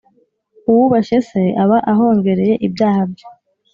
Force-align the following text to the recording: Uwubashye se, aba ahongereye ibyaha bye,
Uwubashye 0.69 1.17
se, 1.29 1.41
aba 1.63 1.77
ahongereye 1.91 2.53
ibyaha 2.67 3.01
bye, 3.11 3.25